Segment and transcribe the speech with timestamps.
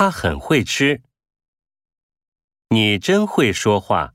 [0.00, 1.02] 他很会吃。
[2.70, 4.14] 你真会说话。